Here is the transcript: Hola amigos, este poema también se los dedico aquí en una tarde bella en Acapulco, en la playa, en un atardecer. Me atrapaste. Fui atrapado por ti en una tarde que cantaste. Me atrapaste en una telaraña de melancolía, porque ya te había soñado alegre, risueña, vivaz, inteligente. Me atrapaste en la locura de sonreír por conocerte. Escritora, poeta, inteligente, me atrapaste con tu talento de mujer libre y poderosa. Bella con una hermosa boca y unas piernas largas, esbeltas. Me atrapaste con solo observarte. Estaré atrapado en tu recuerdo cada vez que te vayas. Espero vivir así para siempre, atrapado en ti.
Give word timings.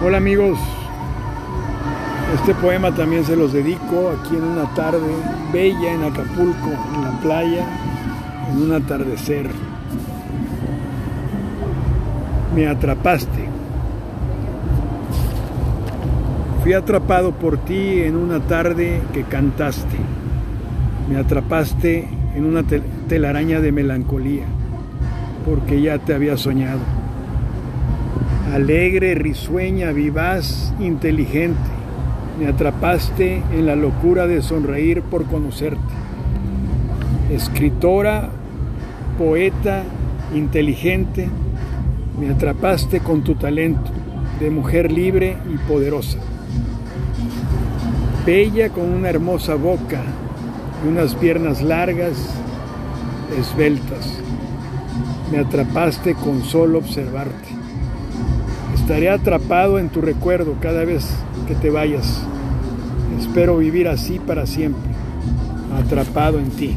Hola 0.00 0.18
amigos, 0.18 0.56
este 2.36 2.54
poema 2.54 2.94
también 2.94 3.24
se 3.24 3.34
los 3.34 3.52
dedico 3.52 4.10
aquí 4.10 4.36
en 4.36 4.44
una 4.44 4.72
tarde 4.72 5.10
bella 5.52 5.92
en 5.92 6.04
Acapulco, 6.04 6.70
en 6.94 7.02
la 7.02 7.20
playa, 7.20 7.66
en 8.48 8.62
un 8.62 8.72
atardecer. 8.74 9.50
Me 12.54 12.68
atrapaste. 12.68 13.48
Fui 16.62 16.74
atrapado 16.74 17.32
por 17.32 17.58
ti 17.58 18.02
en 18.02 18.14
una 18.14 18.38
tarde 18.38 19.00
que 19.12 19.24
cantaste. 19.24 19.96
Me 21.10 21.16
atrapaste 21.16 22.08
en 22.36 22.44
una 22.44 22.62
telaraña 23.08 23.58
de 23.58 23.72
melancolía, 23.72 24.44
porque 25.44 25.82
ya 25.82 25.98
te 25.98 26.14
había 26.14 26.36
soñado 26.36 26.97
alegre, 28.54 29.14
risueña, 29.14 29.92
vivaz, 29.92 30.72
inteligente. 30.80 31.58
Me 32.38 32.46
atrapaste 32.46 33.42
en 33.52 33.66
la 33.66 33.76
locura 33.76 34.26
de 34.26 34.42
sonreír 34.42 35.02
por 35.02 35.24
conocerte. 35.26 35.78
Escritora, 37.30 38.30
poeta, 39.18 39.82
inteligente, 40.34 41.28
me 42.18 42.30
atrapaste 42.30 43.00
con 43.00 43.22
tu 43.22 43.34
talento 43.34 43.90
de 44.40 44.50
mujer 44.50 44.92
libre 44.92 45.36
y 45.52 45.56
poderosa. 45.68 46.18
Bella 48.24 48.70
con 48.70 48.84
una 48.84 49.08
hermosa 49.08 49.56
boca 49.56 50.02
y 50.84 50.88
unas 50.88 51.14
piernas 51.14 51.62
largas, 51.62 52.12
esbeltas. 53.38 54.18
Me 55.32 55.38
atrapaste 55.38 56.14
con 56.14 56.42
solo 56.42 56.78
observarte. 56.78 57.57
Estaré 58.88 59.10
atrapado 59.10 59.78
en 59.78 59.90
tu 59.90 60.00
recuerdo 60.00 60.54
cada 60.62 60.82
vez 60.86 61.06
que 61.46 61.54
te 61.54 61.68
vayas. 61.68 62.22
Espero 63.20 63.58
vivir 63.58 63.86
así 63.86 64.18
para 64.18 64.46
siempre, 64.46 64.90
atrapado 65.78 66.38
en 66.38 66.48
ti. 66.48 66.74